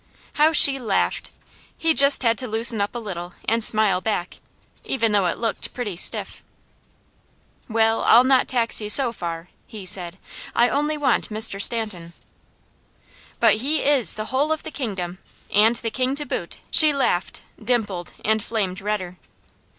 How 0.33 0.51
she 0.51 0.79
laughed! 0.79 1.29
He 1.77 1.93
just 1.93 2.23
had 2.23 2.35
to 2.39 2.47
loosen 2.47 2.81
up 2.81 2.95
a 2.95 2.97
little, 2.97 3.33
and 3.47 3.63
smile 3.63 4.01
back, 4.01 4.37
even 4.83 5.11
though 5.11 5.27
it 5.27 5.37
looked 5.37 5.75
pretty 5.75 5.95
stiff. 5.95 6.41
"Well, 7.69 8.01
I'll 8.05 8.23
not 8.23 8.47
tax 8.47 8.81
you 8.81 8.89
so 8.89 9.11
far," 9.11 9.49
he 9.67 9.85
said. 9.85 10.17
"I 10.55 10.69
only 10.69 10.97
want 10.97 11.29
Mr. 11.29 11.61
Stanton." 11.61 12.13
"But 13.39 13.57
he 13.57 13.83
is 13.83 14.15
the 14.15 14.25
whole 14.33 14.51
of 14.51 14.63
the 14.63 14.71
kingdom, 14.71 15.19
and 15.53 15.75
the 15.75 15.91
King 15.91 16.15
to 16.15 16.25
boot!" 16.25 16.57
she 16.71 16.93
laughed, 16.93 17.43
dimpled, 17.63 18.11
and 18.25 18.41
flamed 18.41 18.81
redder. 18.81 19.19